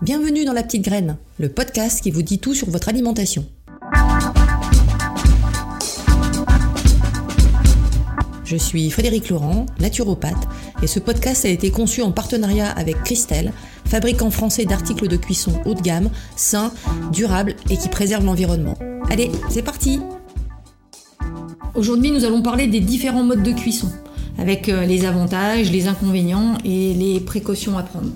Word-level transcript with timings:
Bienvenue 0.00 0.44
dans 0.44 0.52
La 0.52 0.62
Petite 0.62 0.84
Graine, 0.84 1.16
le 1.40 1.48
podcast 1.48 2.00
qui 2.00 2.12
vous 2.12 2.22
dit 2.22 2.38
tout 2.38 2.54
sur 2.54 2.70
votre 2.70 2.88
alimentation. 2.88 3.44
Je 8.44 8.56
suis 8.56 8.88
Frédéric 8.90 9.28
Laurent, 9.28 9.66
naturopathe, 9.80 10.48
et 10.84 10.86
ce 10.86 11.00
podcast 11.00 11.44
a 11.44 11.48
été 11.48 11.72
conçu 11.72 12.00
en 12.02 12.12
partenariat 12.12 12.70
avec 12.70 13.02
Christelle, 13.02 13.52
fabricant 13.86 14.30
français 14.30 14.66
d'articles 14.66 15.08
de 15.08 15.16
cuisson 15.16 15.60
haut 15.66 15.74
de 15.74 15.82
gamme, 15.82 16.10
sains, 16.36 16.72
durables 17.10 17.56
et 17.68 17.76
qui 17.76 17.88
préservent 17.88 18.24
l'environnement. 18.24 18.78
Allez, 19.10 19.32
c'est 19.50 19.62
parti 19.62 19.98
Aujourd'hui, 21.74 22.12
nous 22.12 22.24
allons 22.24 22.40
parler 22.40 22.68
des 22.68 22.80
différents 22.80 23.24
modes 23.24 23.42
de 23.42 23.52
cuisson, 23.52 23.90
avec 24.38 24.68
euh, 24.68 24.86
les 24.86 25.04
avantages, 25.04 25.72
les 25.72 25.88
inconvénients 25.88 26.56
et 26.64 26.94
les 26.94 27.18
précautions 27.18 27.76
à 27.76 27.82
prendre. 27.82 28.10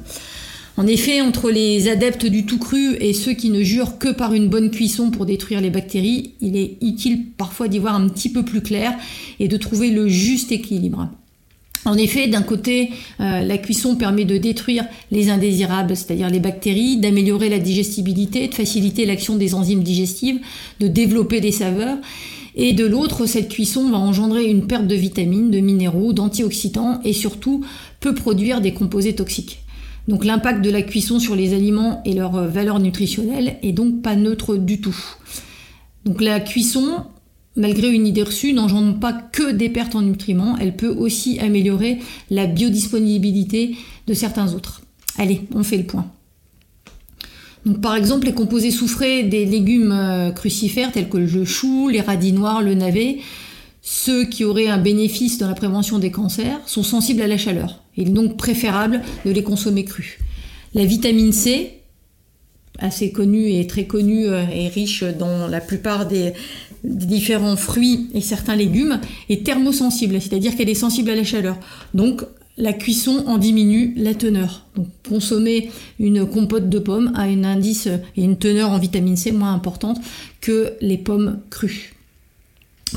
En 0.79 0.87
effet, 0.87 1.21
entre 1.21 1.51
les 1.51 1.89
adeptes 1.89 2.25
du 2.25 2.47
tout 2.47 2.59
cru 2.59 2.97
et 2.99 3.13
ceux 3.13 3.35
qui 3.35 3.51
ne 3.51 3.63
jurent 3.63 3.99
que 3.99 4.09
par 4.09 4.33
une 4.33 4.49
bonne 4.49 4.71
cuisson 4.71 5.11
pour 5.11 5.27
détruire 5.27 5.61
les 5.61 5.69
bactéries, 5.69 6.33
il 6.41 6.57
est 6.57 6.79
utile 6.81 7.27
parfois 7.37 7.69
d'y 7.69 7.79
voir 7.79 7.95
un 7.95 8.09
petit 8.09 8.31
peu 8.31 8.43
plus 8.43 8.63
clair 8.63 8.95
et 9.39 9.49
de 9.49 9.57
trouver 9.59 9.91
le 9.91 10.09
juste 10.09 10.51
équilibre. 10.51 11.11
En 11.85 11.99
effet, 11.99 12.29
d'un 12.29 12.43
côté, 12.43 12.91
euh, 13.21 13.43
la 13.43 13.59
cuisson 13.59 13.97
permet 13.97 14.25
de 14.25 14.39
détruire 14.39 14.87
les 15.11 15.31
indésirables, 15.31 15.97
c'est-à-dire 15.97 16.31
les 16.31 16.39
bactéries, 16.39 16.97
d'améliorer 16.97 17.49
la 17.49 17.59
digestibilité, 17.59 18.47
de 18.49 18.55
faciliter 18.55 19.05
l'action 19.05 19.37
des 19.37 19.55
enzymes 19.55 19.83
digestives, 19.83 20.41
de 20.81 20.87
développer 20.87 21.41
des 21.41 21.51
saveurs. 21.51 21.99
Et 22.55 22.73
de 22.73 22.87
l'autre, 22.87 23.27
cette 23.27 23.49
cuisson 23.49 23.91
va 23.91 23.99
engendrer 23.99 24.45
une 24.45 24.67
perte 24.67 24.87
de 24.87 24.95
vitamines, 24.95 25.51
de 25.51 25.59
minéraux, 25.59 26.13
d'antioxydants 26.13 27.01
et 27.05 27.13
surtout 27.13 27.65
peut 28.01 28.15
produire 28.15 28.61
des 28.61 28.73
composés 28.73 29.15
toxiques. 29.15 29.62
Donc 30.09 30.25
l'impact 30.25 30.65
de 30.65 30.71
la 30.71 30.83
cuisson 30.83 31.19
sur 31.21 31.37
les 31.37 31.55
aliments 31.55 32.03
et 32.05 32.15
leur 32.15 32.33
valeur 32.49 32.81
nutritionnelle 32.81 33.57
est 33.63 33.73
donc 33.73 34.03
pas 34.03 34.17
neutre 34.17 34.57
du 34.57 34.81
tout. 34.81 34.97
Donc 36.05 36.21
la 36.21 36.41
cuisson, 36.41 37.05
malgré 37.57 37.91
une 37.91 38.07
idée 38.07 38.25
reçue, 38.25 38.53
n'engendre 38.53 38.99
pas 38.99 39.13
que 39.13 39.53
des 39.53 39.69
pertes 39.69 39.95
en 39.95 40.03
nutriments, 40.03 40.57
elle 40.59 40.77
peut 40.77 40.89
aussi 40.89 41.39
améliorer 41.39 41.99
la 42.31 42.47
biodisponibilité 42.47 43.77
de 44.07 44.15
certains 44.15 44.55
autres. 44.55 44.83
Allez, 45.19 45.43
on 45.55 45.63
fait 45.63 45.79
le 45.79 45.85
point. 45.85 46.11
Donc, 47.65 47.81
par 47.81 47.95
exemple, 47.95 48.27
les 48.27 48.35
composés 48.35 48.73
soufrés 48.73 49.23
des 49.23 49.45
légumes 49.45 49.93
euh, 49.93 50.33
crucifères 50.33 50.91
tels 50.91 51.09
que 51.09 51.19
le 51.19 51.45
chou, 51.45 51.89
les 51.89 52.01
radis 52.01 52.33
noirs, 52.33 52.61
le 52.61 52.75
navet, 52.75 53.19
ceux 53.83 54.25
qui 54.25 54.45
auraient 54.45 54.69
un 54.69 54.79
bénéfice 54.79 55.39
dans 55.39 55.49
la 55.49 55.55
prévention 55.55 55.99
des 55.99 56.11
cancers, 56.11 56.61
sont 56.67 56.83
sensibles 56.83 57.23
à 57.23 57.29
la 57.29 57.39
chaleur. 57.39 57.82
Il 57.97 58.09
est 58.09 58.13
donc 58.13 58.37
préférable 58.37 59.03
de 59.25 59.31
les 59.31 59.43
consommer 59.43 59.85
crus. 59.85 60.19
La 60.75 60.85
vitamine 60.85 61.33
C, 61.33 61.83
assez 62.79 63.13
connue 63.13 63.53
et 63.53 63.67
très 63.67 63.85
connue 63.87 64.27
euh, 64.27 64.45
et 64.53 64.69
riche 64.69 65.05
dans 65.05 65.47
la 65.47 65.61
plupart 65.61 66.07
des, 66.07 66.33
différents 66.85 67.57
fruits 67.57 68.09
et 68.13 68.21
certains 68.21 68.57
légumes, 68.57 69.01
est 69.29 69.45
thermosensible, 69.45 70.21
c'est-à-dire 70.21 70.57
qu'elle 70.57 70.71
est 70.71 70.75
sensible 70.75 71.11
à 71.11 71.15
la 71.15 71.25
chaleur. 71.25 71.57
Donc 71.95 72.25
la 72.57 72.73
cuisson 72.73 73.25
en 73.27 73.39
diminue 73.39 73.95
la 73.97 74.15
teneur. 74.15 74.67
Donc 74.75 74.89
consommer 75.09 75.71
une 75.99 76.27
compote 76.27 76.69
de 76.69 76.79
pommes 76.79 77.13
a 77.15 77.23
un 77.23 77.45
indice 77.45 77.89
et 78.17 78.25
une 78.25 78.37
teneur 78.37 78.71
en 78.71 78.79
vitamine 78.79 79.17
C 79.17 79.33
moins 79.33 79.55
importante 79.55 80.01
que 80.41 80.73
les 80.81 80.99
pommes 80.99 81.41
crues. 81.51 81.95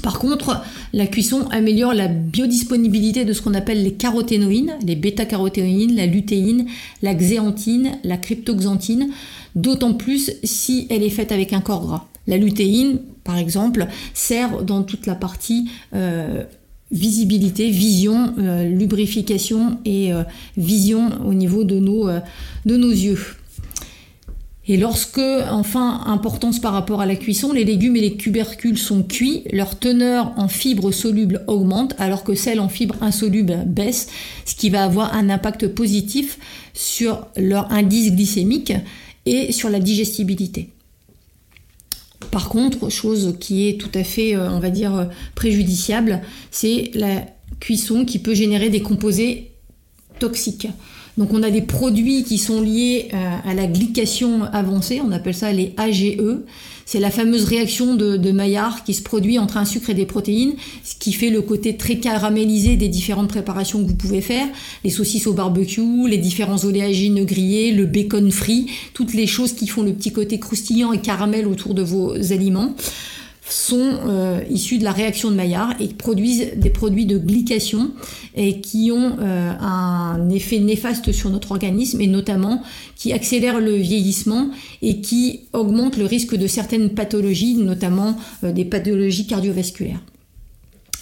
Par 0.02 0.20
contre, 0.20 0.62
la 0.94 1.08
cuisson 1.08 1.48
améliore 1.52 1.94
la 1.94 2.08
biodisponibilité 2.08 3.26
de 3.26 3.34
ce 3.34 3.42
qu'on 3.42 3.54
appelle 3.54 3.84
les 3.84 3.94
caroténoïdes, 3.94 4.72
les 4.86 4.96
bêta-caroténoïdes, 4.96 5.96
la 5.96 6.06
lutéine, 6.06 6.66
la 7.02 7.14
xéantine, 7.14 7.98
la 8.04 8.18
cryptoxanthine, 8.18 9.10
d'autant 9.56 9.94
plus 9.94 10.32
si 10.44 10.88
elle 10.90 11.04
est 11.04 11.10
faite 11.10 11.32
avec 11.32 11.54
un 11.54 11.62
corps 11.62 11.86
gras. 11.86 12.08
La 12.28 12.38
lutéine, 12.38 13.00
par 13.24 13.38
exemple, 13.38 13.88
sert 14.14 14.64
dans 14.64 14.84
toute 14.84 15.06
la 15.06 15.16
partie 15.16 15.70
euh, 15.94 16.44
visibilité, 16.92 17.70
vision, 17.70 18.34
euh, 18.38 18.68
lubrification 18.68 19.80
et 19.86 20.14
euh, 20.14 20.24
vision 20.58 21.10
au 21.26 21.34
niveau 21.34 21.64
de 21.64 21.80
nos, 21.80 22.10
de 22.66 22.78
nos 22.78 22.92
yeux. 22.92 23.20
Et 24.68 24.78
lorsque, 24.78 25.20
enfin, 25.20 26.02
importance 26.08 26.60
par 26.60 26.74
rapport 26.74 27.00
à 27.00 27.06
la 27.06 27.16
cuisson, 27.16 27.54
les 27.54 27.64
légumes 27.64 27.96
et 27.98 28.02
les 28.02 28.18
tubercules 28.18 28.80
sont 28.80 29.04
cuits, 29.04 29.44
leur 29.52 29.78
teneur 29.78 30.34
en 30.38 30.48
fibres 30.48 30.92
solubles 30.92 31.44
augmente 31.46 31.94
alors 32.00 32.24
que 32.24 32.34
celle 32.34 32.60
en 32.60 32.68
fibres 32.68 32.98
insolubles 33.02 33.64
baisse, 33.68 34.08
ce 34.46 34.56
qui 34.56 34.72
va 34.72 34.84
avoir 34.84 35.14
un 35.14 35.30
impact 35.30 35.68
positif 35.68 36.40
sur 36.74 37.28
leur 37.38 37.72
indice 37.72 38.12
glycémique 38.12 38.74
et 39.28 39.52
sur 39.52 39.70
la 39.70 39.80
digestibilité. 39.80 40.72
Par 42.32 42.50
contre, 42.50 42.90
chose 42.90 43.36
qui 43.40 43.68
est 43.68 43.80
tout 43.80 43.92
à 43.94 44.04
fait, 44.04 44.36
euh, 44.36 44.50
on 44.50 44.60
va 44.60 44.72
dire, 44.72 45.10
préjudiciable, 45.36 46.22
c'est 46.50 46.90
la 46.96 47.24
cuisson 47.60 48.04
qui 48.04 48.18
peut 48.18 48.34
générer 48.34 48.70
des 48.70 48.82
composés 48.82 49.52
toxiques. 50.18 50.68
Donc 51.18 51.34
on 51.34 51.44
a 51.44 51.50
des 51.50 51.62
produits 51.62 52.24
qui 52.24 52.38
sont 52.38 52.62
liés 52.62 53.10
euh, 53.14 53.50
à 53.50 53.54
la 53.54 53.68
glycation 53.68 54.44
avancée, 54.52 55.02
on 55.06 55.12
appelle 55.12 55.34
ça 55.34 55.52
les 55.52 55.74
AGE. 55.78 56.18
C'est 56.88 57.00
la 57.00 57.10
fameuse 57.10 57.46
réaction 57.46 57.96
de, 57.96 58.32
Maillard 58.32 58.84
qui 58.84 58.94
se 58.94 59.02
produit 59.02 59.40
entre 59.40 59.58
un 59.58 59.66
sucre 59.66 59.90
et 59.90 59.96
des 59.96 60.06
protéines, 60.06 60.54
ce 60.84 60.94
qui 61.00 61.14
fait 61.14 61.32
le 61.32 61.42
côté 61.42 61.78
très 61.78 61.98
caramélisé 61.98 62.76
des 62.76 62.90
différentes 62.90 63.30
préparations 63.30 63.82
que 63.82 63.88
vous 63.88 63.96
pouvez 63.96 64.22
faire, 64.22 64.46
les 64.84 64.92
saucisses 64.92 65.26
au 65.26 65.34
barbecue, 65.34 66.08
les 66.08 66.20
différents 66.20 66.64
oléagineux 66.64 67.26
grillés, 67.26 67.72
le 67.72 67.88
bacon 67.88 68.30
frit, 68.32 68.68
toutes 68.94 69.16
les 69.16 69.26
choses 69.26 69.54
qui 69.54 69.68
font 69.68 69.82
le 69.82 69.94
petit 69.94 70.12
côté 70.12 70.40
croustillant 70.40 70.94
et 70.94 71.00
caramel 71.00 71.48
autour 71.48 71.74
de 71.74 71.82
vos 71.82 72.14
aliments 72.32 72.76
sont 73.48 74.00
euh, 74.08 74.42
issus 74.50 74.80
de 74.80 74.84
la 74.84 74.92
réaction 74.92 75.30
de 75.30 75.36
Maillard 75.36 75.74
et 75.80 75.88
produisent 75.88 76.54
des 76.56 76.70
produits 76.70 77.06
de 77.06 77.18
glycation 77.18 77.92
et 78.36 78.60
qui 78.60 78.92
ont 78.92 79.18
euh, 79.20 79.52
un 79.60 80.30
effet 80.30 80.60
néfaste 80.60 81.12
sur 81.12 81.30
notre 81.30 81.52
organisme 81.52 82.02
et 82.02 82.08
notamment 82.08 82.64
qui 82.96 83.14
accélèrent 83.14 83.60
le 83.60 83.76
vieillissement 83.76 84.50
et 84.82 85.02
qui 85.02 85.42
augmentent 85.54 85.98
le 85.98 86.06
risque 86.06 86.36
de 86.36 86.48
certaines 86.48 86.90
pathologies, 86.90 87.56
notamment 87.56 88.18
euh, 88.44 88.52
des 88.52 88.66
pathologies 88.66 89.28
cardiovasculaires. 89.28 90.02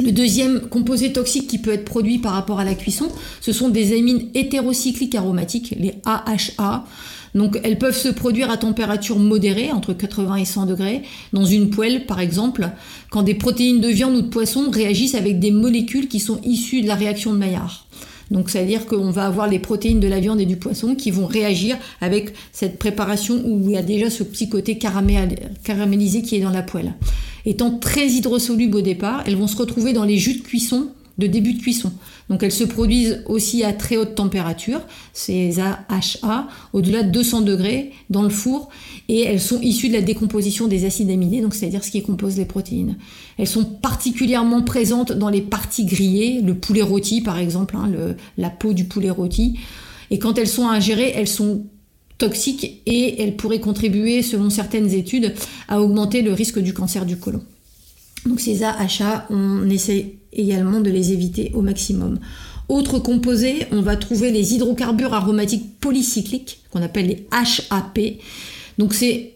Le 0.04 0.12
deuxième 0.12 0.62
composé 0.70 1.14
toxique 1.14 1.48
qui 1.48 1.60
peut 1.60 1.72
être 1.72 1.86
produit 1.86 2.18
par 2.18 2.34
rapport 2.34 2.60
à 2.60 2.66
la 2.66 2.74
cuisson, 2.74 3.08
ce 3.42 3.54
sont 3.54 3.70
des 3.70 3.96
amines 3.96 4.28
hétérocycliques 4.34 5.16
aromatiques, 5.16 5.76
les 5.80 5.94
AHA. 6.04 6.86
Donc 7.36 7.60
elles 7.64 7.78
peuvent 7.78 7.98
se 7.98 8.10
produire 8.10 8.52
à 8.52 8.58
température 8.58 9.18
modérée, 9.18 9.72
entre 9.72 9.94
80 9.94 10.36
et 10.36 10.46
100 10.46 10.66
degrés, 10.68 11.02
dans 11.34 11.46
une 11.46 11.70
poêle 11.70 12.06
par 12.06 12.20
exemple, 12.20 12.70
quand 13.10 13.24
des 13.24 13.34
protéines 13.34 13.82
de 13.82 13.88
viande 13.88 14.16
ou 14.16 14.22
de 14.22 14.28
poisson 14.28 14.70
réagissent 14.72 15.16
avec 15.16 15.40
des 15.40 15.52
molécules 15.52 16.08
qui 16.08 16.20
sont 16.20 16.40
issues 16.44 16.82
de 16.82 16.88
la 16.88 16.96
réaction 16.96 17.34
de 17.34 17.38
Maillard. 17.38 17.88
Donc 18.32 18.50
ça 18.50 18.62
veut 18.62 18.68
dire 18.68 18.86
qu'on 18.86 19.12
va 19.12 19.26
avoir 19.26 19.48
les 19.48 19.60
protéines 19.60 20.00
de 20.00 20.08
la 20.08 20.20
viande 20.20 20.42
et 20.42 20.46
du 20.46 20.56
poisson 20.56 20.96
qui 20.96 21.12
vont 21.12 21.28
réagir 21.28 21.78
avec 22.02 22.34
cette 22.52 22.80
préparation 22.80 23.42
où 23.46 23.70
il 23.70 23.74
y 23.74 23.78
a 23.78 23.84
déjà 23.84 24.10
ce 24.10 24.24
petit 24.24 24.50
côté 24.50 24.78
caramélisé 24.78 26.22
qui 26.22 26.36
est 26.36 26.42
dans 26.42 26.50
la 26.50 26.64
poêle. 26.64 26.94
Étant 27.46 27.72
très 27.72 28.08
hydrosolubles 28.08 28.78
au 28.78 28.82
départ, 28.82 29.24
elles 29.28 29.36
vont 29.36 29.48
se 29.48 29.58
retrouver 29.58 29.94
dans 29.94 30.06
les 30.06 30.18
jus 30.18 30.36
de 30.36 30.42
cuisson 30.42 30.88
de 31.18 31.28
début 31.28 31.54
de 31.54 31.62
cuisson. 31.62 31.92
Donc 32.30 32.44
elles 32.44 32.52
se 32.52 32.64
produisent 32.64 33.24
aussi 33.28 33.64
à 33.64 33.74
très 33.74 33.98
haute 33.98 34.16
température, 34.16 34.82
ces 35.14 35.60
AHA, 35.60 36.48
au-delà 36.74 37.04
de 37.04 37.12
200 37.12 37.42
degrés 37.42 37.92
dans 38.10 38.24
le 38.24 38.30
four, 38.30 38.70
et 39.10 39.22
elles 39.22 39.42
sont 39.42 39.62
issues 39.62 39.90
de 39.90 39.94
la 39.94 40.02
décomposition 40.02 40.68
des 40.68 40.86
acides 40.86 41.10
aminés, 41.10 41.42
donc 41.42 41.54
c'est-à-dire 41.54 41.84
ce 41.84 41.92
qui 41.92 42.02
compose 42.02 42.38
les 42.38 42.46
protéines. 42.46 42.98
Elles 43.38 43.48
sont 43.48 43.66
particulièrement 43.66 44.64
présentes 44.64 45.12
dans 45.12 45.30
les 45.30 45.42
parties 45.42 45.86
grillées, 45.86 46.42
le 46.42 46.56
poulet 46.56 46.82
rôti 46.82 47.22
par 47.22 47.38
exemple, 47.38 47.76
hein, 47.76 47.92
la 48.38 48.50
peau 48.50 48.74
du 48.74 48.86
poulet 48.86 49.10
rôti, 49.10 49.60
et 50.10 50.20
quand 50.20 50.38
elles 50.38 50.48
sont 50.48 50.68
ingérées, 50.68 51.14
elles 51.16 51.28
sont 51.28 51.66
toxiques 52.18 52.82
et 52.86 53.22
elles 53.22 53.36
pourraient 53.36 53.60
contribuer, 53.60 54.22
selon 54.22 54.50
certaines 54.50 54.92
études, 54.94 55.34
à 55.68 55.82
augmenter 55.82 56.22
le 56.22 56.34
risque 56.34 56.60
du 56.60 56.74
cancer 56.74 57.06
du 57.06 57.18
côlon. 57.18 57.42
Donc 58.26 58.40
ces 58.40 58.64
AHA, 58.64 59.28
on 59.30 59.70
essaie 59.70 60.16
également 60.32 60.80
de 60.80 60.90
les 60.90 61.12
éviter 61.12 61.52
au 61.54 61.62
maximum. 61.62 62.20
Autres 62.70 63.00
composés, 63.00 63.68
on 63.72 63.82
va 63.82 63.98
trouver 63.98 64.32
les 64.32 64.54
hydrocarbures 64.54 65.14
aromatiques 65.14 65.80
polycycliques, 65.80 66.62
qu'on 66.72 66.82
appelle 66.82 67.08
les 67.08 67.28
HAP. 67.32 68.00
Donc 68.78 68.94
c'est 68.94 69.34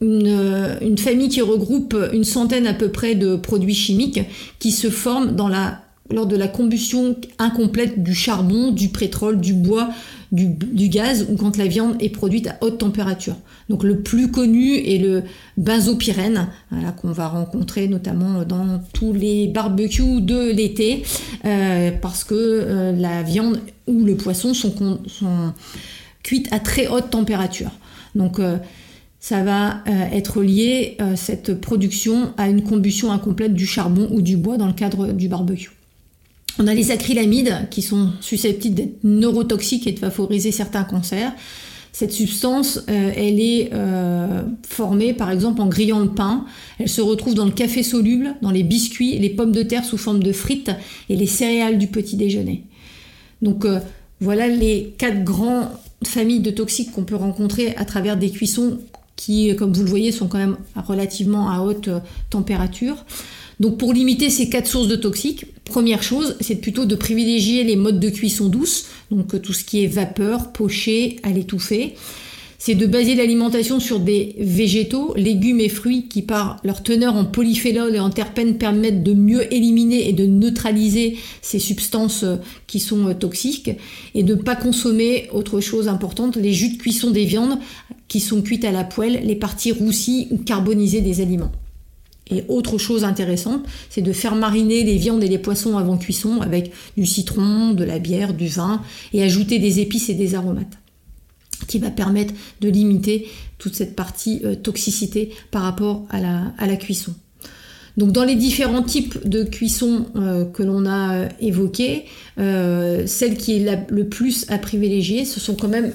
une, 0.00 0.96
famille 0.98 1.28
qui 1.28 1.42
regroupe 1.42 1.96
une 2.12 2.24
centaine 2.24 2.66
à 2.66 2.74
peu 2.74 2.88
près 2.88 3.14
de 3.14 3.36
produits 3.36 3.74
chimiques 3.74 4.20
qui 4.58 4.70
se 4.70 4.88
forment 4.88 5.34
dans 5.34 5.48
la, 5.48 5.82
lors 6.10 6.26
de 6.26 6.36
la 6.36 6.48
combustion 6.48 7.16
incomplète 7.38 8.02
du 8.02 8.14
charbon, 8.14 8.70
du 8.70 8.88
pétrole, 8.88 9.40
du 9.40 9.54
bois, 9.54 9.90
du, 10.32 10.88
gaz 10.88 11.26
ou 11.28 11.36
quand 11.36 11.56
la 11.56 11.66
viande 11.66 11.96
est 12.00 12.08
produite 12.08 12.46
à 12.46 12.56
haute 12.60 12.78
température. 12.78 13.36
Donc 13.68 13.82
le 13.82 14.00
plus 14.00 14.30
connu 14.30 14.76
est 14.76 14.98
le 14.98 15.24
benzopyrène, 15.56 16.48
qu'on 17.00 17.12
va 17.12 17.28
rencontrer 17.28 17.88
notamment 17.88 18.44
dans 18.44 18.80
tous 18.92 19.12
les 19.12 19.48
barbecues 19.48 20.20
de 20.20 20.50
l'été, 20.50 21.02
euh, 21.44 21.90
parce 22.00 22.24
que 22.24 22.34
euh, 22.34 22.92
la 22.92 23.22
viande 23.22 23.60
ou 23.86 24.04
le 24.04 24.16
poisson 24.16 24.54
sont, 24.54 25.00
sont 25.06 25.52
cuite 26.22 26.48
à 26.52 26.60
très 26.60 26.86
haute 26.86 27.10
température. 27.10 27.70
Donc 28.14 28.40
ça 29.20 29.42
va 29.42 29.82
être 30.12 30.42
lié, 30.42 30.96
cette 31.14 31.60
production, 31.60 32.32
à 32.36 32.48
une 32.48 32.62
combustion 32.62 33.12
incomplète 33.12 33.54
du 33.54 33.66
charbon 33.66 34.08
ou 34.10 34.20
du 34.22 34.36
bois 34.36 34.56
dans 34.56 34.66
le 34.66 34.72
cadre 34.72 35.12
du 35.12 35.28
barbecue. 35.28 35.70
On 36.60 36.66
a 36.66 36.74
les 36.74 36.90
acrylamides 36.90 37.68
qui 37.70 37.80
sont 37.80 38.10
susceptibles 38.20 38.74
d'être 38.74 39.02
neurotoxiques 39.02 39.86
et 39.86 39.92
de 39.92 39.98
favoriser 39.98 40.52
certains 40.52 40.84
cancers. 40.84 41.32
Cette 41.90 42.12
substance, 42.12 42.82
euh, 42.90 43.12
elle 43.16 43.40
est 43.40 43.70
euh, 43.72 44.42
formée 44.68 45.14
par 45.14 45.30
exemple 45.30 45.62
en 45.62 45.68
grillant 45.68 46.00
le 46.00 46.10
pain. 46.10 46.44
Elle 46.78 46.90
se 46.90 47.00
retrouve 47.00 47.32
dans 47.34 47.46
le 47.46 47.50
café 47.50 47.82
soluble, 47.82 48.34
dans 48.42 48.50
les 48.50 48.62
biscuits, 48.62 49.18
les 49.18 49.30
pommes 49.30 49.52
de 49.52 49.62
terre 49.62 49.86
sous 49.86 49.96
forme 49.96 50.22
de 50.22 50.32
frites 50.32 50.70
et 51.08 51.16
les 51.16 51.26
céréales 51.26 51.78
du 51.78 51.86
petit 51.86 52.16
déjeuner. 52.16 52.64
Donc 53.40 53.64
euh, 53.64 53.80
voilà 54.20 54.46
les 54.46 54.94
quatre 54.98 55.24
grandes 55.24 55.68
familles 56.04 56.40
de 56.40 56.50
toxiques 56.50 56.92
qu'on 56.92 57.04
peut 57.04 57.16
rencontrer 57.16 57.74
à 57.76 57.86
travers 57.86 58.18
des 58.18 58.28
cuissons 58.28 58.80
qui, 59.16 59.56
comme 59.56 59.72
vous 59.72 59.82
le 59.82 59.88
voyez, 59.88 60.12
sont 60.12 60.28
quand 60.28 60.38
même 60.38 60.58
relativement 60.76 61.48
à 61.50 61.60
haute 61.60 61.88
température. 62.28 63.06
Donc 63.60 63.76
pour 63.76 63.92
limiter 63.92 64.30
ces 64.30 64.48
quatre 64.48 64.66
sources 64.66 64.88
de 64.88 64.96
toxiques, 64.96 65.46
première 65.70 66.02
chose, 66.02 66.36
c'est 66.40 66.56
plutôt 66.56 66.84
de 66.84 66.94
privilégier 66.94 67.64
les 67.64 67.76
modes 67.76 68.00
de 68.00 68.10
cuisson 68.10 68.48
douce, 68.48 68.86
donc 69.10 69.34
euh, 69.34 69.38
tout 69.38 69.54
ce 69.54 69.64
qui 69.64 69.82
est 69.82 69.86
vapeur, 69.86 70.52
poché, 70.52 71.16
à 71.22 71.30
l'étouffer. 71.30 71.94
C'est 72.58 72.74
de 72.74 72.86
baser 72.86 73.14
l'alimentation 73.14 73.80
sur 73.80 74.00
des 74.00 74.34
végétaux, 74.38 75.14
légumes 75.16 75.60
et 75.60 75.70
fruits 75.70 76.08
qui, 76.08 76.20
par 76.20 76.58
leur 76.62 76.82
teneur 76.82 77.14
en 77.14 77.24
polyphénol 77.24 77.96
et 77.96 78.00
en 78.00 78.10
terpènes, 78.10 78.58
permettent 78.58 79.02
de 79.02 79.14
mieux 79.14 79.50
éliminer 79.54 80.10
et 80.10 80.12
de 80.12 80.26
neutraliser 80.26 81.16
ces 81.40 81.58
substances 81.58 82.24
euh, 82.24 82.36
qui 82.66 82.80
sont 82.80 83.06
euh, 83.06 83.14
toxiques. 83.14 83.70
Et 84.14 84.24
de 84.24 84.34
ne 84.34 84.42
pas 84.42 84.56
consommer, 84.56 85.28
autre 85.32 85.60
chose 85.60 85.88
importante, 85.88 86.36
les 86.36 86.52
jus 86.52 86.76
de 86.76 86.78
cuisson 86.78 87.10
des 87.10 87.24
viandes 87.24 87.58
qui 88.08 88.20
sont 88.20 88.42
cuites 88.42 88.64
à 88.64 88.72
la 88.72 88.84
poêle, 88.84 89.22
les 89.24 89.36
parties 89.36 89.72
roussies 89.72 90.26
ou 90.30 90.36
carbonisées 90.36 91.00
des 91.00 91.22
aliments. 91.22 91.52
Et 92.30 92.44
autre 92.48 92.78
chose 92.78 93.04
intéressante, 93.04 93.64
c'est 93.88 94.02
de 94.02 94.12
faire 94.12 94.34
mariner 94.34 94.84
les 94.84 94.96
viandes 94.96 95.22
et 95.22 95.28
les 95.28 95.38
poissons 95.38 95.76
avant 95.76 95.98
cuisson 95.98 96.40
avec 96.40 96.72
du 96.96 97.06
citron, 97.06 97.72
de 97.72 97.84
la 97.84 97.98
bière, 97.98 98.34
du 98.34 98.48
vin 98.48 98.82
et 99.12 99.22
ajouter 99.22 99.58
des 99.58 99.80
épices 99.80 100.08
et 100.08 100.14
des 100.14 100.34
aromates 100.34 100.78
qui 101.66 101.78
va 101.78 101.90
permettre 101.90 102.34
de 102.60 102.68
limiter 102.68 103.28
toute 103.58 103.74
cette 103.74 103.94
partie 103.94 104.40
euh, 104.44 104.54
toxicité 104.54 105.30
par 105.50 105.62
rapport 105.62 106.06
à 106.10 106.20
la, 106.20 106.76
cuisson. 106.76 107.14
Donc 107.96 108.12
dans 108.12 108.24
les 108.24 108.34
différents 108.34 108.82
types 108.82 109.28
de 109.28 109.44
cuisson 109.44 110.06
euh, 110.16 110.44
que 110.44 110.62
l'on 110.62 110.86
a 110.86 111.14
euh, 111.14 111.28
évoqués, 111.40 112.06
celle 112.36 113.36
qui 113.36 113.56
est 113.56 113.86
le 113.90 114.08
plus 114.08 114.46
à 114.48 114.58
privilégier, 114.58 115.24
ce 115.24 115.40
sont 115.40 115.54
quand 115.54 115.68
même 115.68 115.92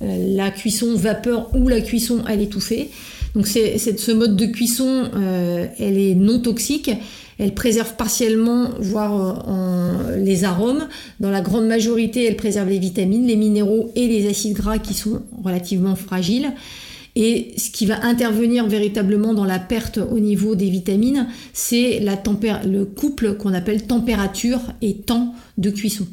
la 0.00 0.50
cuisson 0.52 0.94
vapeur 0.94 1.50
ou 1.56 1.66
la 1.66 1.80
cuisson 1.80 2.22
à 2.26 2.36
l'étouffée. 2.36 2.90
Donc 3.34 3.46
c'est, 3.46 3.78
ce 3.78 4.12
mode 4.12 4.36
de 4.36 4.46
cuisson, 4.46 5.04
euh, 5.14 5.66
elle 5.78 5.98
est 5.98 6.14
non 6.14 6.40
toxique. 6.40 6.90
Elle 7.38 7.54
préserve 7.54 7.96
partiellement, 7.96 8.70
voire 8.80 9.46
euh, 9.48 10.16
les 10.18 10.44
arômes. 10.44 10.88
Dans 11.20 11.30
la 11.30 11.40
grande 11.40 11.66
majorité, 11.66 12.26
elle 12.26 12.36
préserve 12.36 12.68
les 12.68 12.78
vitamines, 12.78 13.26
les 13.26 13.36
minéraux 13.36 13.92
et 13.94 14.08
les 14.08 14.28
acides 14.28 14.56
gras 14.56 14.78
qui 14.78 14.94
sont 14.94 15.22
relativement 15.42 15.96
fragiles. 15.96 16.52
Et 17.16 17.54
ce 17.56 17.70
qui 17.70 17.86
va 17.86 18.04
intervenir 18.04 18.66
véritablement 18.66 19.34
dans 19.34 19.44
la 19.44 19.58
perte 19.58 19.98
au 19.98 20.20
niveau 20.20 20.54
des 20.54 20.70
vitamines, 20.70 21.26
c'est 21.52 22.00
le 22.00 22.84
couple 22.84 23.34
qu'on 23.34 23.54
appelle 23.54 23.86
température 23.86 24.60
et 24.80 24.96
temps 24.96 25.34
de 25.58 25.70
cuisson. 25.70 26.06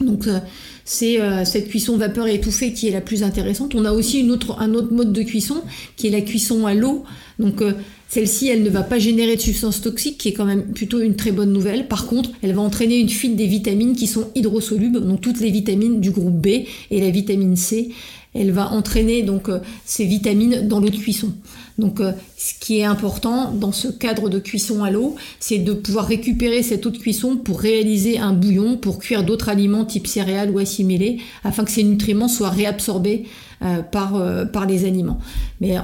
Donc 0.00 0.26
euh, 0.26 0.40
c'est 0.84 1.20
euh, 1.20 1.44
cette 1.44 1.68
cuisson 1.68 1.96
vapeur 1.96 2.26
étouffée 2.26 2.72
qui 2.72 2.88
est 2.88 2.90
la 2.90 3.00
plus 3.00 3.22
intéressante. 3.22 3.74
On 3.74 3.84
a 3.84 3.92
aussi 3.92 4.20
une 4.20 4.30
autre, 4.30 4.56
un 4.60 4.74
autre 4.74 4.92
mode 4.92 5.12
de 5.12 5.22
cuisson 5.22 5.62
qui 5.96 6.08
est 6.08 6.10
la 6.10 6.20
cuisson 6.20 6.66
à 6.66 6.74
l'eau. 6.74 7.04
Donc 7.38 7.62
euh, 7.62 7.72
celle-ci, 8.08 8.48
elle 8.48 8.62
ne 8.62 8.70
va 8.70 8.82
pas 8.82 8.98
générer 8.98 9.36
de 9.36 9.40
substances 9.40 9.80
toxiques, 9.80 10.18
qui 10.18 10.28
est 10.28 10.32
quand 10.32 10.44
même 10.44 10.72
plutôt 10.72 11.00
une 11.00 11.16
très 11.16 11.32
bonne 11.32 11.52
nouvelle. 11.52 11.88
Par 11.88 12.06
contre, 12.06 12.30
elle 12.42 12.52
va 12.52 12.60
entraîner 12.60 12.98
une 12.98 13.08
fuite 13.08 13.36
des 13.36 13.46
vitamines 13.46 13.96
qui 13.96 14.06
sont 14.06 14.28
hydrosolubles, 14.34 15.04
donc 15.04 15.20
toutes 15.20 15.40
les 15.40 15.50
vitamines 15.50 16.00
du 16.00 16.10
groupe 16.10 16.40
B 16.40 16.46
et 16.90 17.00
la 17.00 17.10
vitamine 17.10 17.56
C. 17.56 17.90
Elle 18.32 18.52
va 18.52 18.70
entraîner 18.70 19.22
donc 19.22 19.48
ces 19.86 20.04
vitamines 20.04 20.68
dans 20.68 20.78
l'eau 20.78 20.90
de 20.90 20.96
cuisson. 20.96 21.32
Donc 21.78 22.00
euh, 22.00 22.12
ce 22.36 22.54
qui 22.58 22.78
est 22.78 22.84
important 22.84 23.52
dans 23.52 23.72
ce 23.72 23.88
cadre 23.88 24.28
de 24.28 24.38
cuisson 24.38 24.82
à 24.82 24.90
l'eau, 24.90 25.16
c'est 25.40 25.58
de 25.58 25.72
pouvoir 25.72 26.06
récupérer 26.06 26.62
cette 26.62 26.86
eau 26.86 26.90
de 26.90 26.98
cuisson 26.98 27.36
pour 27.36 27.60
réaliser 27.60 28.18
un 28.18 28.32
bouillon, 28.32 28.76
pour 28.76 28.98
cuire 28.98 29.24
d'autres 29.24 29.48
aliments 29.48 29.84
type 29.84 30.06
céréales 30.06 30.50
ou 30.50 30.58
assimilés, 30.58 31.18
afin 31.44 31.64
que 31.64 31.70
ces 31.70 31.84
nutriments 31.84 32.28
soient 32.28 32.50
réabsorbés 32.50 33.26
euh, 33.62 33.82
par, 33.82 34.16
euh, 34.16 34.44
par 34.46 34.66
les 34.66 34.84
aliments. 34.86 35.18
Mais 35.60 35.76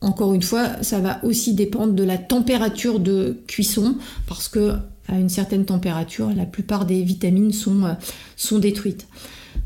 encore 0.00 0.34
une 0.34 0.42
fois, 0.42 0.82
ça 0.82 1.00
va 1.00 1.18
aussi 1.24 1.54
dépendre 1.54 1.94
de 1.94 2.04
la 2.04 2.18
température 2.18 3.00
de 3.00 3.38
cuisson, 3.46 3.96
parce 4.28 4.48
que 4.48 4.74
à 5.08 5.18
une 5.18 5.30
certaine 5.30 5.64
température, 5.64 6.30
la 6.36 6.44
plupart 6.44 6.84
des 6.84 7.02
vitamines 7.02 7.52
sont, 7.52 7.96
sont 8.36 8.58
détruites. 8.58 9.08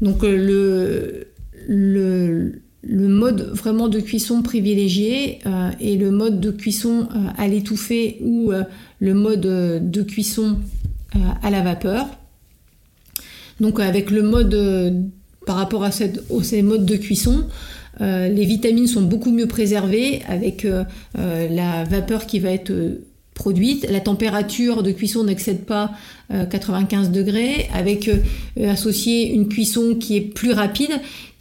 Donc 0.00 0.22
le, 0.22 1.26
le 1.66 2.62
le 2.82 3.08
mode 3.08 3.42
vraiment 3.52 3.88
de 3.88 4.00
cuisson 4.00 4.42
privilégié 4.42 5.38
euh, 5.46 5.70
et 5.80 5.96
le 5.96 6.10
mode 6.10 6.40
de 6.40 6.50
cuisson 6.50 7.08
euh, 7.14 7.28
à 7.38 7.46
l'étouffée 7.46 8.18
ou 8.20 8.52
euh, 8.52 8.64
le 9.00 9.14
mode 9.14 9.40
de 9.40 10.02
cuisson 10.02 10.58
à 11.42 11.50
la 11.50 11.60
vapeur. 11.60 12.06
Donc 13.60 13.80
avec 13.80 14.10
le 14.10 14.22
mode 14.22 15.10
par 15.44 15.56
rapport 15.56 15.84
à 15.84 15.90
cette, 15.90 16.22
ces 16.42 16.62
modes 16.62 16.86
de 16.86 16.96
cuisson, 16.96 17.44
les 18.00 18.44
vitamines 18.46 18.86
sont 18.86 19.02
beaucoup 19.02 19.30
mieux 19.30 19.46
préservées 19.46 20.22
avec 20.26 20.66
la 21.14 21.84
vapeur 21.84 22.26
qui 22.26 22.38
va 22.38 22.50
être 22.50 22.72
produite. 23.34 23.88
La 23.90 24.00
température 24.00 24.82
de 24.82 24.92
cuisson 24.92 25.24
n'excède 25.24 25.64
pas 25.64 25.92
95 26.28 27.10
degrés, 27.10 27.68
avec 27.74 28.10
associé 28.66 29.32
une 29.32 29.48
cuisson 29.48 29.96
qui 29.98 30.16
est 30.16 30.20
plus 30.22 30.52
rapide, 30.52 30.92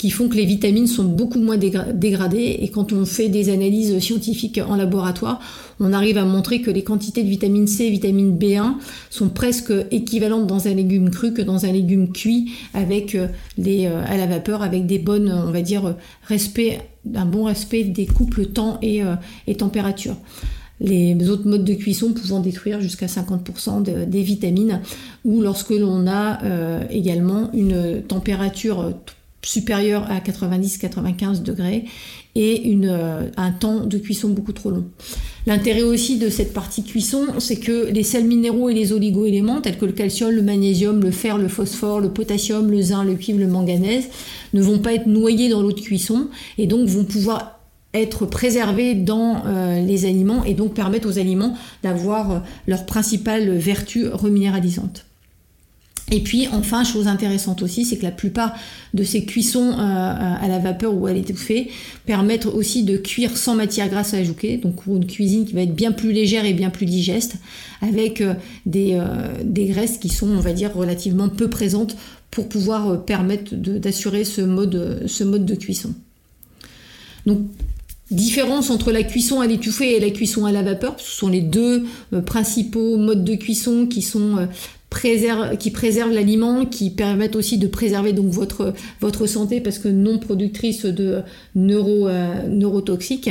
qui 0.02 0.10
font 0.10 0.28
que 0.28 0.36
les 0.36 0.46
vitamines 0.46 0.88
sont 0.88 1.04
beaucoup 1.04 1.40
moins 1.40 1.58
dégradées. 1.58 2.58
Et 2.60 2.70
quand 2.70 2.92
on 2.92 3.06
fait 3.06 3.30
des 3.30 3.50
analyses 3.50 4.00
scientifiques 4.00 4.60
en 4.68 4.76
laboratoire, 4.76 5.40
on 5.80 5.94
arrive 5.94 6.18
à 6.18 6.26
montrer 6.26 6.62
que 6.62 6.72
les 6.72 6.84
quantités 6.84 7.24
de 7.24 7.30
vitamine 7.30 7.68
C 7.68 7.86
et 7.86 7.90
vitamine 7.92 8.38
B1 8.38 8.78
sont 9.10 9.30
presque 9.30 9.72
équivalentes 9.92 10.48
dans 10.48 10.68
un 10.68 10.74
légume 10.74 11.12
cru 11.12 11.34
que 11.34 11.44
dans 11.44 11.66
un 11.66 11.72
légume 11.72 12.12
cuit 12.12 12.52
euh, 12.76 13.28
euh, 13.60 14.04
à 14.08 14.18
la 14.18 14.26
vapeur, 14.26 14.64
avec 14.64 14.88
des 14.88 14.98
bonnes, 14.98 15.32
on 15.32 15.52
va 15.52 15.62
dire, 15.62 15.96
respect, 16.24 16.82
un 17.14 17.26
bon 17.26 17.44
respect 17.44 17.84
des 17.84 18.08
couples 18.08 18.48
temps 18.48 18.80
euh, 18.84 19.16
et 19.46 19.56
température 19.56 20.16
les 20.82 21.30
autres 21.30 21.48
modes 21.48 21.64
de 21.64 21.74
cuisson 21.74 22.12
pouvant 22.12 22.40
détruire 22.40 22.82
jusqu'à 22.82 23.06
50% 23.06 23.84
des 23.84 24.22
vitamines, 24.24 24.82
ou 25.24 25.42
lorsque 25.42 25.70
l'on 25.70 26.08
a 26.08 26.40
également 26.90 27.52
une 27.54 28.02
température 28.02 28.94
supérieur 29.44 30.10
à 30.10 30.20
90-95 30.20 31.42
degrés 31.42 31.86
et 32.36 32.78
euh, 32.84 33.28
un 33.36 33.52
temps 33.52 33.86
de 33.86 33.98
cuisson 33.98 34.30
beaucoup 34.30 34.54
trop 34.54 34.70
long. 34.70 34.86
L'intérêt 35.48 35.82
aussi 35.82 36.18
de 36.18 36.30
cette 36.30 36.54
partie 36.54 36.84
cuisson, 36.84 37.26
c'est 37.40 37.58
que 37.58 37.88
les 37.92 38.04
sels 38.04 38.26
minéraux 38.26 38.70
et 38.70 38.74
les 38.74 38.94
oligoéléments, 38.94 39.60
tels 39.62 39.78
que 39.78 39.86
le 39.86 39.92
calcium, 39.92 40.32
le 40.32 40.44
magnésium, 40.44 41.02
le 41.02 41.12
fer, 41.12 41.38
le 41.38 41.48
phosphore, 41.48 42.00
le 42.00 42.10
potassium, 42.10 42.70
le 42.70 42.82
zinc, 42.82 43.06
le 43.06 43.16
cuivre, 43.16 43.40
le 43.40 43.48
manganèse, 43.48 44.06
ne 44.54 44.62
vont 44.62 44.80
pas 44.80 44.94
être 44.94 45.08
noyés 45.08 45.50
dans 45.50 45.62
l'eau 45.62 45.74
de 45.74 45.82
cuisson 45.82 46.28
et 46.58 46.68
donc 46.68 46.88
vont 46.88 47.04
pouvoir 47.04 47.61
être 47.94 48.26
préservés 48.26 48.96
dans 48.96 49.44
euh, 49.46 49.82
les 49.82 50.06
aliments 50.06 50.44
et 50.44 50.54
donc 50.54 50.74
permettre 50.74 51.08
aux 51.08 51.20
aliments 51.20 51.56
d'avoir 51.84 52.32
euh, 52.32 52.40
leur 52.68 52.86
principale 52.86 53.52
vertu 53.52 54.08
reminéralisante. 54.08 55.06
Et 56.14 56.20
puis 56.20 56.48
enfin, 56.52 56.84
chose 56.84 57.08
intéressante 57.08 57.62
aussi, 57.62 57.86
c'est 57.86 57.98
que 57.98 58.04
la 58.04 58.12
plupart 58.12 58.54
de 58.94 59.04
ces 59.04 59.24
cuissons 59.24 59.72
euh, 59.72 59.76
à 59.78 60.46
la 60.50 60.60
vapeur 60.60 60.94
ou 60.94 61.06
à 61.06 61.14
l'étouffée 61.14 61.70
permettent 62.06 62.48
aussi 62.48 62.84
de 62.84 62.98
cuire 62.98 63.38
sans 63.38 63.56
matière 63.56 63.88
grasse 63.88 64.14
à 64.14 64.18
ajouter, 64.18 64.58
donc 64.58 64.86
une 64.88 65.06
cuisine 65.06 65.46
qui 65.46 65.54
va 65.54 65.62
être 65.62 65.76
bien 65.76 65.94
plus 65.94 66.12
légère 66.12 66.44
et 66.44 66.54
bien 66.54 66.70
plus 66.70 66.86
digeste, 66.86 67.36
avec 67.82 68.22
des, 68.66 69.02
des 69.46 69.68
graisses 69.68 70.00
qui 70.00 70.10
sont, 70.10 70.28
on 70.28 70.42
va 70.42 70.52
dire, 70.52 70.76
relativement 70.76 71.30
peu 71.30 71.50
présentes 71.50 71.96
pour 72.30 72.50
pouvoir 72.50 73.06
permettre 73.06 73.56
d'assurer 73.56 74.26
ce 74.26 74.42
mode, 74.42 75.04
ce 75.08 75.24
mode 75.24 75.46
de 75.46 75.56
cuisson. 75.56 75.94
Donc 77.26 77.40
différence 78.12 78.70
entre 78.70 78.92
la 78.92 79.04
cuisson 79.04 79.42
à 79.42 79.48
l'étouffée 79.48 79.96
et 79.96 80.00
la 80.00 80.12
cuisson 80.12 80.46
à 80.46 80.52
la 80.52 80.62
vapeur. 80.62 80.96
Ce 80.98 81.12
sont 81.12 81.30
les 81.30 81.42
deux 81.42 81.86
principaux 82.26 82.98
modes 82.98 83.24
de 83.24 83.36
cuisson 83.36 83.88
qui 83.88 84.02
sont 84.02 84.48
qui 85.60 85.72
préservent 85.72 86.12
l'aliment, 86.12 86.66
qui 86.66 86.90
permettent 86.90 87.36
aussi 87.36 87.58
de 87.58 87.68
préserver 87.68 88.14
donc 88.14 88.28
votre, 88.28 88.74
votre 89.00 89.26
santé 89.26 89.62
parce 89.62 89.80
que 89.80 89.88
non 89.88 90.20
productrice 90.20 90.86
de 90.86 91.22
neuro, 91.56 92.08
euh, 92.08 92.48
neurotoxiques. 92.48 93.30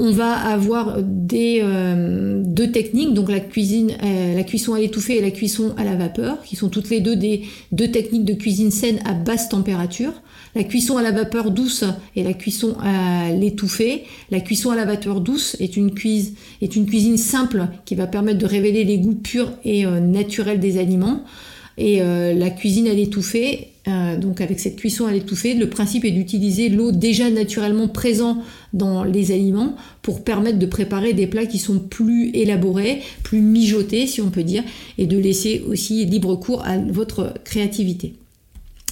On 0.00 0.12
va 0.12 0.32
avoir 0.32 1.02
des, 1.02 1.58
euh, 1.60 2.40
deux 2.44 2.70
techniques, 2.70 3.14
donc 3.14 3.28
la 3.30 3.40
cuisine, 3.40 3.96
euh, 4.04 4.36
la 4.36 4.44
cuisson 4.44 4.74
à 4.74 4.78
l'étouffée 4.78 5.18
et 5.18 5.20
la 5.20 5.32
cuisson 5.32 5.74
à 5.76 5.82
la 5.82 5.96
vapeur, 5.96 6.40
qui 6.42 6.54
sont 6.54 6.68
toutes 6.68 6.88
les 6.88 7.00
deux 7.00 7.16
des 7.16 7.42
deux 7.72 7.90
techniques 7.90 8.24
de 8.24 8.34
cuisine 8.34 8.70
saine 8.70 9.00
à 9.04 9.14
basse 9.14 9.48
température. 9.48 10.12
La 10.54 10.62
cuisson 10.62 10.98
à 10.98 11.02
la 11.02 11.10
vapeur 11.10 11.50
douce 11.50 11.84
et 12.14 12.22
la 12.22 12.32
cuisson 12.32 12.76
à 12.80 13.32
l'étouffée. 13.32 14.04
La 14.30 14.38
cuisson 14.38 14.70
à 14.70 14.76
la 14.76 14.84
vapeur 14.84 15.20
douce 15.20 15.56
est 15.58 15.76
une, 15.76 15.92
cuise, 15.92 16.34
est 16.62 16.76
une 16.76 16.86
cuisine 16.86 17.16
simple 17.16 17.66
qui 17.84 17.96
va 17.96 18.06
permettre 18.06 18.38
de 18.38 18.46
révéler 18.46 18.84
les 18.84 18.98
goûts 18.98 19.16
purs 19.16 19.50
et 19.64 19.84
euh, 19.84 19.98
naturels 19.98 20.60
des 20.60 20.78
aliments. 20.78 21.24
Et 21.78 22.00
la 22.00 22.50
cuisine 22.50 22.88
à 22.88 22.92
l'étouffée 22.92 23.68
euh, 23.88 24.16
donc 24.16 24.40
avec 24.40 24.60
cette 24.60 24.76
cuisson 24.76 25.06
à 25.06 25.12
l'étouffée, 25.12 25.54
le 25.54 25.68
principe 25.70 26.04
est 26.04 26.10
d'utiliser 26.10 26.68
l'eau 26.68 26.92
déjà 26.92 27.30
naturellement 27.30 27.88
présente 27.88 28.38
dans 28.72 29.02
les 29.02 29.32
aliments 29.32 29.76
pour 30.02 30.24
permettre 30.24 30.58
de 30.58 30.66
préparer 30.66 31.14
des 31.14 31.26
plats 31.26 31.46
qui 31.46 31.58
sont 31.58 31.78
plus 31.78 32.30
élaborés, 32.34 33.00
plus 33.22 33.40
mijotés 33.40 34.06
si 34.06 34.20
on 34.20 34.30
peut 34.30 34.42
dire, 34.42 34.62
et 34.98 35.06
de 35.06 35.16
laisser 35.16 35.64
aussi 35.66 36.04
libre 36.04 36.36
cours 36.36 36.64
à 36.66 36.76
votre 36.76 37.32
créativité. 37.44 38.14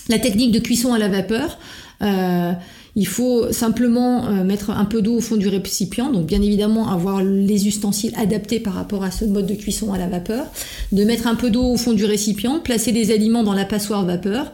La 0.09 0.19
technique 0.19 0.52
de 0.52 0.61
cuisson 0.61 0.95
à 0.95 0.99
la 0.99 1.09
vapeur, 1.09 1.59
euh, 2.00 2.52
il 2.97 3.07
faut 3.07 3.53
simplement 3.53 4.26
euh, 4.26 4.43
mettre 4.43 4.71
un 4.71 4.87
peu 4.87 5.03
d'eau 5.03 5.19
au 5.19 5.21
fond 5.21 5.37
du 5.37 5.49
récipient, 5.49 6.11
donc 6.11 6.26
bien 6.26 6.41
évidemment 6.41 6.91
avoir 6.91 7.23
les 7.23 7.69
ustensiles 7.69 8.15
adaptés 8.17 8.59
par 8.59 8.73
rapport 8.73 9.05
à 9.05 9.11
ce 9.11 9.26
mode 9.26 9.47
de 9.47 9.55
cuisson 9.55 9.93
à 9.93 9.99
la 9.99 10.09
vapeur, 10.09 10.47
de 10.93 11.05
mettre 11.05 11.26
un 11.26 11.35
peu 11.35 11.50
d'eau 11.50 11.65
au 11.65 11.76
fond 11.76 11.93
du 11.93 12.07
récipient, 12.07 12.59
placer 12.59 12.93
les 12.93 13.11
aliments 13.11 13.45
dans 13.45 13.53
la 13.53 13.67
passoire 13.67 14.05
vapeur 14.05 14.53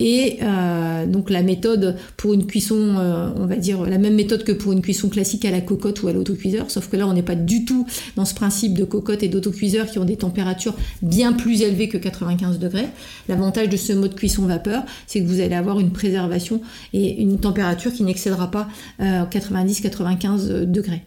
et 0.00 0.38
euh, 0.42 1.06
donc 1.06 1.30
la 1.30 1.42
méthode 1.42 1.96
pour 2.16 2.34
une 2.34 2.46
cuisson, 2.46 2.96
euh, 2.98 3.30
on 3.36 3.46
va 3.46 3.56
dire 3.56 3.82
la 3.82 3.98
même 3.98 4.14
méthode 4.14 4.42
que 4.44 4.52
pour 4.52 4.72
une 4.72 4.82
cuisson 4.82 5.08
classique 5.08 5.44
à 5.44 5.50
la 5.50 5.60
cocotte 5.60 6.02
ou 6.02 6.08
à 6.08 6.12
l'autocuiseur, 6.12 6.70
sauf 6.70 6.88
que 6.88 6.96
là 6.96 7.06
on 7.06 7.12
n'est 7.12 7.22
pas 7.22 7.36
du 7.36 7.64
tout 7.64 7.86
dans 8.16 8.24
ce 8.24 8.34
principe 8.34 8.74
de 8.74 8.84
cocotte 8.84 9.22
et 9.22 9.28
d'autocuiseur 9.28 9.86
qui 9.86 9.98
ont 9.98 10.04
des 10.04 10.16
températures 10.16 10.74
bien 11.02 11.32
plus 11.32 11.62
élevées 11.62 11.88
que 11.88 11.98
95 11.98 12.58
degrés. 12.58 12.88
L'avantage 13.28 13.68
de 13.68 13.76
ce 13.76 13.92
mode 13.92 14.14
cuisson 14.14 14.42
vapeur, 14.42 14.82
c'est 15.06 15.20
que 15.20 15.26
vous 15.26 15.40
allez 15.40 15.54
avoir 15.54 15.78
une 15.78 15.90
préservation 15.90 16.60
et 16.92 17.20
une 17.20 17.38
température 17.38 17.92
qui 17.92 18.02
n'excédera 18.02 18.50
pas 18.50 18.68
90-95 19.00 20.50
euh, 20.50 20.64
degrés. 20.64 21.02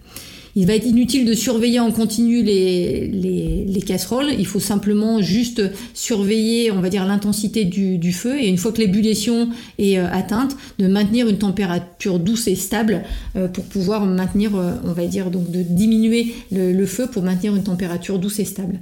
Il 0.59 0.65
va 0.65 0.73
être 0.73 0.87
inutile 0.87 1.23
de 1.23 1.35
surveiller 1.35 1.79
en 1.79 1.91
continu 1.91 2.41
les, 2.41 3.05
les, 3.07 3.81
casseroles. 3.83 4.31
Il 4.39 4.47
faut 4.47 4.59
simplement 4.59 5.21
juste 5.21 5.61
surveiller, 5.93 6.71
on 6.71 6.81
va 6.81 6.89
dire, 6.89 7.05
l'intensité 7.05 7.63
du, 7.63 8.11
feu. 8.11 8.41
Et 8.41 8.47
une 8.47 8.57
fois 8.57 8.71
que 8.71 8.79
l'ébullition 8.79 9.49
est 9.77 9.99
euh, 9.99 10.11
atteinte, 10.11 10.57
de 10.79 10.87
maintenir 10.87 11.29
une 11.29 11.37
température 11.37 12.17
douce 12.17 12.47
et 12.47 12.55
stable 12.55 13.03
euh, 13.35 13.47
pour 13.47 13.65
pouvoir 13.65 14.07
maintenir, 14.07 14.55
euh, 14.55 14.71
on 14.83 14.93
va 14.93 15.05
dire, 15.05 15.29
donc 15.29 15.51
de 15.51 15.61
diminuer 15.61 16.33
le, 16.51 16.85
feu 16.87 17.05
pour 17.05 17.21
maintenir 17.21 17.55
une 17.55 17.63
température 17.63 18.17
douce 18.17 18.39
et 18.39 18.45
stable. 18.45 18.79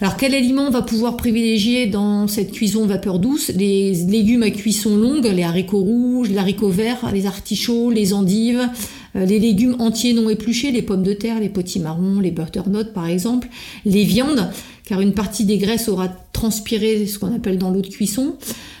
Alors 0.00 0.16
quel 0.16 0.34
aliment 0.34 0.70
va 0.70 0.82
pouvoir 0.82 1.16
privilégier 1.16 1.86
dans 1.86 2.26
cette 2.26 2.50
cuisson 2.50 2.86
vapeur 2.86 3.20
douce? 3.20 3.52
Les 3.54 3.94
légumes 4.06 4.42
à 4.42 4.50
cuisson 4.50 4.96
longue, 4.96 5.26
les 5.26 5.44
haricots 5.44 5.82
rouges, 5.82 6.30
l'haricot 6.30 6.70
vert, 6.70 7.10
les 7.12 7.26
artichauts, 7.26 7.90
les 7.90 8.12
endives, 8.12 8.68
les 9.14 9.38
légumes 9.38 9.76
entiers 9.78 10.12
non 10.12 10.28
épluchés, 10.28 10.70
les 10.70 10.82
pommes 10.82 11.02
de 11.02 11.12
terre, 11.12 11.40
les 11.40 11.48
potimarrons, 11.48 12.20
les 12.20 12.30
butternuts 12.30 12.92
par 12.94 13.06
exemple, 13.06 13.48
les 13.84 14.04
viandes, 14.04 14.50
car 14.84 15.00
une 15.00 15.14
partie 15.14 15.44
des 15.44 15.58
graisses 15.58 15.88
aura 15.88 16.08
transpiré 16.32 17.06
ce 17.06 17.18
qu'on 17.18 17.34
appelle 17.34 17.58
dans 17.58 17.70
l'eau 17.70 17.80
de 17.80 17.86
cuisson, 17.86 18.34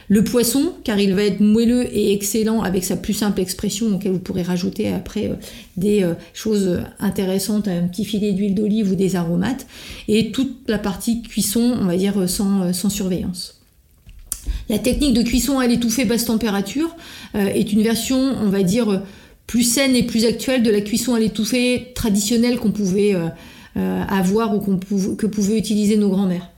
le 0.08 0.24
poisson, 0.24 0.72
car 0.82 0.98
il 0.98 1.14
va 1.14 1.22
être 1.22 1.38
moelleux 1.38 1.86
et 1.96 2.12
excellent 2.12 2.62
avec 2.62 2.82
sa 2.82 2.96
plus 2.96 3.12
simple 3.12 3.40
expression, 3.40 3.94
auquel 3.94 4.10
vous 4.10 4.18
pourrez 4.18 4.42
rajouter 4.42 4.88
après 4.88 5.28
euh, 5.28 5.34
des 5.76 6.02
euh, 6.02 6.14
choses 6.34 6.80
intéressantes, 6.98 7.68
un 7.68 7.86
petit 7.86 8.04
filet 8.04 8.32
d'huile 8.32 8.56
d'olive 8.56 8.90
ou 8.90 8.96
des 8.96 9.14
aromates, 9.14 9.68
et 10.08 10.32
toute 10.32 10.68
la 10.68 10.78
partie 10.78 11.22
cuisson, 11.22 11.76
on 11.80 11.84
va 11.84 11.96
dire, 11.96 12.28
sans 12.28 12.88
surveillance. 12.88 13.60
La 14.68 14.80
technique 14.80 15.14
de 15.14 15.22
cuisson 15.22 15.60
à 15.60 15.68
l'étouffée 15.68 16.06
basse 16.06 16.24
température 16.24 16.96
est 17.34 17.72
une 17.72 17.82
version, 17.82 18.34
on 18.42 18.48
va 18.48 18.62
dire, 18.62 19.02
plus 19.50 19.64
saine 19.64 19.96
et 19.96 20.04
plus 20.04 20.26
actuelle 20.26 20.62
de 20.62 20.70
la 20.70 20.80
cuisson 20.80 21.14
à 21.14 21.18
l'étouffée 21.18 21.90
traditionnelle 21.96 22.60
qu'on 22.60 22.70
pouvait 22.70 23.16
euh, 23.16 23.26
euh, 23.76 24.02
avoir 24.08 24.54
ou 24.54 24.60
que 25.16 25.26
pouvaient 25.26 25.58
utiliser 25.58 25.96
nos 25.96 26.08
grands-mères. 26.08 26.48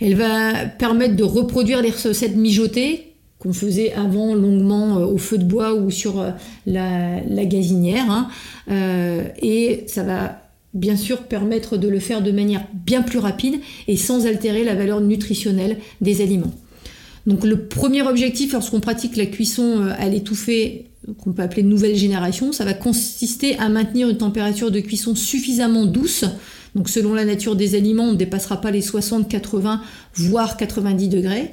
Elle 0.00 0.14
va 0.14 0.64
permettre 0.64 1.16
de 1.16 1.22
reproduire 1.22 1.82
les 1.82 1.90
recettes 1.90 2.36
mijotées 2.36 3.12
qu'on 3.38 3.52
faisait 3.52 3.92
avant 3.92 4.34
longuement 4.34 4.96
euh, 4.96 5.04
au 5.04 5.18
feu 5.18 5.36
de 5.36 5.44
bois 5.44 5.74
ou 5.74 5.90
sur 5.90 6.24
la, 6.64 7.20
gazinière. 7.44 8.10
Hein. 8.10 8.28
et 9.42 9.84
ça 9.86 10.02
va 10.02 10.40
bien 10.72 10.96
sûr 10.96 11.24
permettre 11.24 11.76
de 11.76 11.88
le 11.88 11.98
faire 11.98 12.22
de 12.22 12.32
manière 12.32 12.64
bien 12.72 13.02
plus 13.02 13.18
rapide 13.18 13.56
et 13.86 13.98
sans 13.98 14.24
altérer 14.24 14.64
la 14.64 14.74
valeur 14.74 15.02
nutritionnelle 15.02 15.76
des 16.00 16.22
aliments. 16.22 16.54
Donc 17.26 17.44
le 17.44 17.66
premier 17.66 18.00
objectif 18.00 18.54
lorsqu'on 18.54 18.80
pratique 18.80 19.18
la 19.18 19.26
cuisson 19.26 19.86
à 19.98 20.08
l'étouffée 20.08 20.89
qu'on 21.18 21.32
peut 21.32 21.42
appeler 21.42 21.62
nouvelle 21.62 21.96
génération, 21.96 22.52
ça 22.52 22.64
va 22.64 22.74
consister 22.74 23.58
à 23.58 23.68
maintenir 23.68 24.08
une 24.08 24.18
température 24.18 24.70
de 24.70 24.80
cuisson 24.80 25.14
suffisamment 25.14 25.86
douce. 25.86 26.24
Donc 26.74 26.88
selon 26.88 27.14
la 27.14 27.24
nature 27.24 27.56
des 27.56 27.74
aliments, 27.74 28.04
on 28.04 28.12
ne 28.12 28.16
dépassera 28.16 28.60
pas 28.60 28.70
les 28.70 28.82
60, 28.82 29.28
80, 29.28 29.80
voire 30.14 30.56
90 30.56 31.08
degrés. 31.08 31.52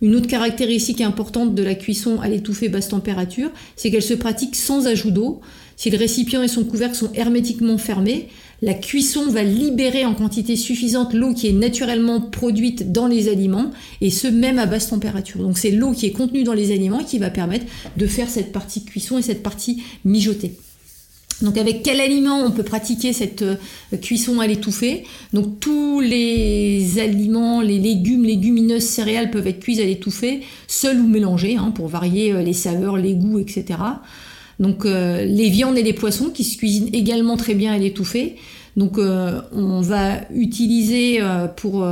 Une 0.00 0.14
autre 0.16 0.26
caractéristique 0.26 1.00
importante 1.00 1.54
de 1.54 1.62
la 1.62 1.74
cuisson 1.74 2.20
à 2.20 2.28
l'étouffée 2.28 2.68
basse 2.68 2.88
température, 2.88 3.50
c'est 3.76 3.90
qu'elle 3.90 4.02
se 4.02 4.14
pratique 4.14 4.56
sans 4.56 4.86
ajout 4.86 5.10
d'eau. 5.10 5.40
Si 5.76 5.90
le 5.90 5.98
récipient 5.98 6.42
et 6.42 6.48
son 6.48 6.64
couvercle 6.64 6.94
sont 6.94 7.10
hermétiquement 7.14 7.78
fermés, 7.78 8.28
la 8.64 8.72
cuisson 8.72 9.28
va 9.28 9.42
libérer 9.42 10.06
en 10.06 10.14
quantité 10.14 10.56
suffisante 10.56 11.12
l'eau 11.12 11.34
qui 11.34 11.48
est 11.48 11.52
naturellement 11.52 12.22
produite 12.22 12.92
dans 12.92 13.06
les 13.06 13.28
aliments, 13.28 13.70
et 14.00 14.10
ce 14.10 14.26
même 14.26 14.58
à 14.58 14.64
basse 14.64 14.88
température. 14.88 15.40
Donc 15.42 15.58
c'est 15.58 15.70
l'eau 15.70 15.92
qui 15.92 16.06
est 16.06 16.12
contenue 16.12 16.44
dans 16.44 16.54
les 16.54 16.72
aliments 16.72 17.04
qui 17.04 17.18
va 17.18 17.28
permettre 17.28 17.66
de 17.98 18.06
faire 18.06 18.30
cette 18.30 18.52
partie 18.52 18.82
cuisson 18.82 19.18
et 19.18 19.22
cette 19.22 19.42
partie 19.42 19.82
mijotée. 20.06 20.54
Donc 21.42 21.58
avec 21.58 21.82
quel 21.82 22.00
aliment 22.00 22.40
on 22.40 22.52
peut 22.52 22.62
pratiquer 22.62 23.12
cette 23.12 23.42
euh, 23.42 23.56
cuisson 24.00 24.40
à 24.40 24.46
l'étouffée 24.46 25.04
Donc 25.34 25.60
tous 25.60 26.00
les 26.00 26.98
aliments, 26.98 27.60
les 27.60 27.78
légumes, 27.78 28.24
légumineuses, 28.24 28.84
céréales 28.84 29.30
peuvent 29.30 29.46
être 29.46 29.60
cuits 29.60 29.82
à 29.82 29.84
l'étouffée, 29.84 30.40
seuls 30.68 31.00
ou 31.00 31.06
mélangés, 31.06 31.56
hein, 31.56 31.70
pour 31.74 31.88
varier 31.88 32.32
euh, 32.32 32.40
les 32.40 32.54
saveurs, 32.54 32.96
les 32.96 33.14
goûts, 33.14 33.40
etc. 33.40 33.78
Donc 34.60 34.86
euh, 34.86 35.24
les 35.24 35.50
viandes 35.50 35.76
et 35.76 35.82
les 35.82 35.92
poissons 35.92 36.30
qui 36.30 36.44
se 36.44 36.56
cuisinent 36.56 36.90
également 36.94 37.36
très 37.36 37.54
bien 37.54 37.74
à 37.74 37.78
l'étouffée. 37.78 38.36
Donc 38.76 38.98
euh, 38.98 39.40
on 39.52 39.80
va 39.80 40.28
utiliser 40.32 41.20
euh, 41.20 41.46
pour, 41.46 41.86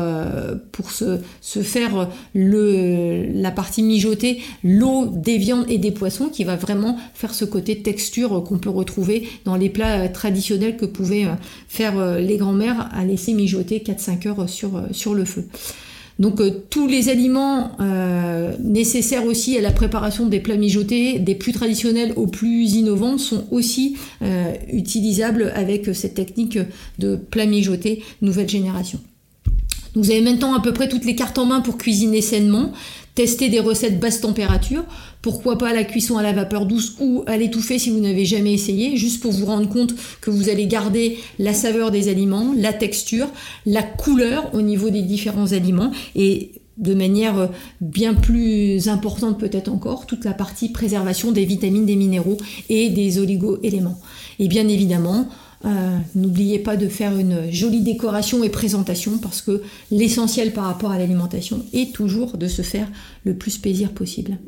pour 0.73 0.91
se, 0.91 1.21
se, 1.41 1.61
faire 1.61 2.09
le, 2.35 3.27
la 3.33 3.51
partie 3.51 3.83
mijotée 3.83 4.41
l'eau 4.65 5.07
des 5.07 5.39
viandes 5.39 5.67
et 5.69 5.79
des 5.79 5.93
poissons 5.93 6.29
qui 6.29 6.45
va 6.45 6.57
vraiment 6.57 6.97
faire 7.15 7.35
ce 7.35 7.45
côté 7.45 7.83
texture 7.83 8.43
qu'on 8.45 8.59
peut 8.59 8.71
retrouver 8.71 9.29
dans 9.45 9.57
les 9.57 9.69
plats 9.69 10.09
traditionnels 10.09 10.77
que 10.77 10.87
pouvaient 10.87 11.27
faire 11.69 12.19
les 12.19 12.37
grands-mères 12.37 12.89
à 12.93 13.05
laisser 13.05 13.33
mijoter 13.35 13.79
4-5 13.79 14.29
heures 14.29 14.49
sur, 14.49 14.83
sur 14.91 15.15
le 15.15 15.25
feu. 15.25 15.47
Donc 16.19 16.41
euh, 16.41 16.51
tous 16.71 16.87
les 16.87 17.09
aliments 17.09 17.73
euh, 17.81 18.55
nécessaires 18.61 19.25
aussi 19.25 19.57
à 19.57 19.61
la 19.61 19.73
préparation 19.73 20.27
des 20.27 20.41
plats 20.41 20.57
mijotés, 20.57 21.19
des 21.19 21.35
plus 21.35 21.53
traditionnels 21.53 22.13
aux 22.17 22.27
plus 22.27 22.75
innovants, 22.75 23.19
sont 23.19 23.47
aussi 23.51 23.97
euh, 24.23 24.53
utilisables 24.73 25.53
avec 25.55 25.95
cette 25.95 26.15
technique 26.15 26.59
de 26.99 27.17
plat 27.17 27.47
mijoté 27.47 28.03
nouvelle 28.21 28.49
génération. 28.49 29.01
vous 29.95 30.11
avez 30.11 30.21
maintenant 30.21 30.55
à 30.55 30.61
peu 30.61 30.73
près 30.73 30.89
toutes 30.89 31.05
les 31.05 31.17
cartes 31.17 31.39
en 31.39 31.47
main 31.47 31.61
pour 31.61 31.79
cuisiner 31.79 32.21
sainement, 32.21 32.73
tester 33.15 33.49
des 33.49 33.61
recettes 33.61 34.01
basse 34.01 34.21
température. 34.21 34.85
Pourquoi 35.21 35.59
pas 35.59 35.73
la 35.73 35.85
cuisson 35.85 36.17
à 36.17 36.23
la 36.23 36.33
vapeur 36.33 36.67
douce 36.67 36.97
ou 37.01 37.23
à 37.27 37.37
l'étouffer 37.37 37.79
si 37.79 37.91
vous 37.91 38.01
n'avez 38.01 38.25
jamais 38.25 38.53
essayé, 38.53 38.97
juste 38.97 39.23
pour 39.23 39.33
vous 39.33 39.47
rendre 39.47 39.69
compte 39.69 39.95
que 40.21 40.31
vous 40.31 40.49
allez 40.49 40.67
garder 40.67 41.19
la 41.39 41.53
saveur 41.53 41.91
des 41.91 42.09
aliments, 42.09 42.55
la 42.57 42.73
texture, 42.73 43.29
la 43.67 43.83
couleur 43.83 44.55
au 44.55 44.63
niveau 44.63 44.91
des 44.91 45.03
différents 45.03 45.53
aliments 45.53 45.93
et 46.17 46.53
de 46.79 46.95
manière 46.95 47.51
bien 47.81 48.15
plus 48.15 48.89
importante 48.89 49.39
peut-être 49.39 49.69
encore, 49.69 50.07
toute 50.07 50.25
la 50.25 50.33
partie 50.33 50.71
préservation 50.71 51.31
des 51.31 51.45
vitamines, 51.45 51.87
des 51.87 51.97
minéraux 51.97 52.39
et 52.71 52.89
des 52.89 53.19
oligo-éléments. 53.19 54.01
Et 54.39 54.49
bien 54.49 54.67
évidemment, 54.67 55.29
euh, 55.65 55.99
n'oubliez 56.15 56.59
pas 56.59 56.77
de 56.77 56.89
faire 56.89 57.17
une 57.17 57.51
jolie 57.53 57.83
décoration 57.83 58.43
et 58.43 58.49
présentation 58.49 59.19
parce 59.19 59.43
que 59.43 59.63
l'essentiel 59.91 60.53
par 60.53 60.65
rapport 60.65 60.91
à 60.91 60.99
l'alimentation 60.99 61.65
est 61.73 61.95
toujours 61.95 62.37
de 62.37 62.49
se 62.49 62.63
faire 62.63 62.89
le 63.25 63.35
plus 63.35 63.59
plaisir 63.59 63.93
possible. 63.93 64.39